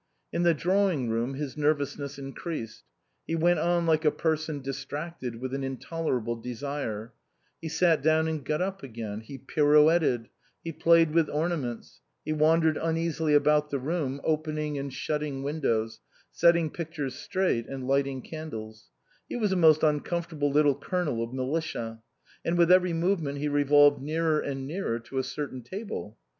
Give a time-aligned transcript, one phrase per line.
[0.33, 2.85] In the draw ing room his nervousness increased;
[3.27, 7.13] he went on like a person distracted with an intolerable desire;
[7.61, 10.29] he sat down and got up again; he pirouetted;
[10.63, 15.99] he played with ornaments; he wandered uneasily about the room, opening and shutting windows,
[16.31, 18.89] setting pictures straight and lighting candles;
[19.29, 22.01] he was a most uncomfortable little Colonel of militia.
[22.43, 26.17] And with every move ment he revolved nearer and nearer to a certain table.